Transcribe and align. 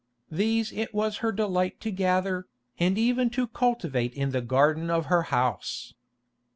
These 0.31 0.71
it 0.71 0.95
was 0.95 1.17
her 1.17 1.31
delight 1.31 1.79
to 1.81 1.91
gather, 1.91 2.47
and 2.79 2.97
even 2.97 3.29
to 3.37 3.45
cultivate 3.45 4.15
in 4.15 4.31
the 4.31 4.41
garden 4.41 4.89
of 4.89 5.05
her 5.05 5.21
house. 5.29 5.93